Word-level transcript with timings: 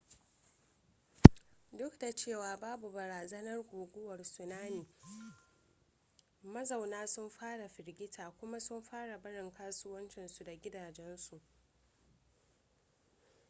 duk 1.77 1.99
da 1.99 2.15
cewa 2.15 2.57
babu 2.57 2.89
barazanar 2.91 3.61
guguwar 3.63 4.23
tsunami 4.23 4.87
mazauna 6.43 7.07
sun 7.07 7.29
fara 7.29 7.67
firgita 7.69 8.29
kuma 8.31 8.59
sun 8.59 8.81
fara 8.83 9.17
barin 9.17 9.51
kasuwancinsu 9.51 10.43
da 10.43 10.55
gidajensu 10.55 11.41